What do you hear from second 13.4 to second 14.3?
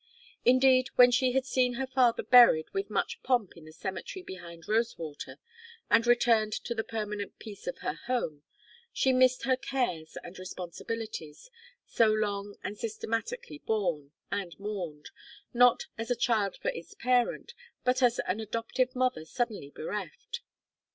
borne,